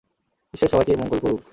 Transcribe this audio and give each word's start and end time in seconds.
ঈশ্বর 0.53 0.71
সবাইকে 0.71 0.93
মঙ্গল 0.97 1.19
করুক। 1.19 1.41